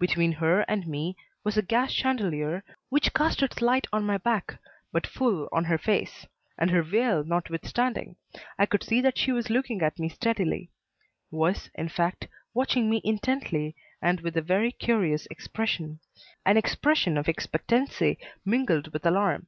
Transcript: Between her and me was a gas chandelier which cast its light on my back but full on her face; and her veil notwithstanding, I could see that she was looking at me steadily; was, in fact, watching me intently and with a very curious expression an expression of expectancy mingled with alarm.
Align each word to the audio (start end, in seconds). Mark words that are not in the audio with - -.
Between 0.00 0.32
her 0.32 0.62
and 0.62 0.88
me 0.88 1.16
was 1.44 1.56
a 1.56 1.62
gas 1.62 1.92
chandelier 1.92 2.64
which 2.88 3.14
cast 3.14 3.44
its 3.44 3.62
light 3.62 3.86
on 3.92 4.02
my 4.04 4.18
back 4.18 4.58
but 4.90 5.06
full 5.06 5.48
on 5.52 5.66
her 5.66 5.78
face; 5.78 6.26
and 6.58 6.68
her 6.72 6.82
veil 6.82 7.22
notwithstanding, 7.22 8.16
I 8.58 8.66
could 8.66 8.82
see 8.82 9.00
that 9.02 9.16
she 9.16 9.30
was 9.30 9.50
looking 9.50 9.82
at 9.82 10.00
me 10.00 10.08
steadily; 10.08 10.72
was, 11.30 11.70
in 11.76 11.88
fact, 11.88 12.26
watching 12.54 12.90
me 12.90 13.00
intently 13.04 13.76
and 14.02 14.20
with 14.22 14.36
a 14.36 14.42
very 14.42 14.72
curious 14.72 15.26
expression 15.26 16.00
an 16.44 16.56
expression 16.56 17.16
of 17.16 17.28
expectancy 17.28 18.18
mingled 18.44 18.92
with 18.92 19.06
alarm. 19.06 19.46